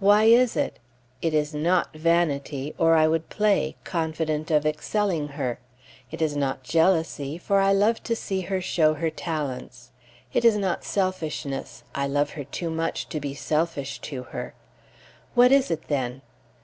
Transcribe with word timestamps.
Why 0.00 0.24
is 0.24 0.56
it? 0.56 0.80
It 1.22 1.32
is 1.32 1.54
not 1.54 1.94
vanity, 1.94 2.74
or 2.78 2.96
I 2.96 3.06
would 3.06 3.28
play, 3.28 3.76
confident 3.84 4.50
of 4.50 4.66
excelling 4.66 5.28
her. 5.38 5.60
It 6.10 6.20
is 6.20 6.34
not 6.36 6.64
jealousy, 6.64 7.38
for 7.38 7.60
I 7.60 7.72
love 7.72 8.02
to 8.10 8.16
see 8.16 8.40
her 8.40 8.60
show 8.60 8.94
her 8.94 9.08
talents. 9.08 9.92
It 10.32 10.44
is 10.44 10.56
not 10.56 10.82
selfishness; 10.82 11.84
I 11.94 12.08
love 12.08 12.30
her 12.30 12.42
too 12.42 12.70
much 12.70 13.08
to 13.10 13.20
be 13.20 13.34
selfish 13.34 14.00
to 14.00 14.24
her. 14.34 14.54
What 15.36 15.52
is 15.52 15.70
it 15.70 15.86
then? 15.86 16.22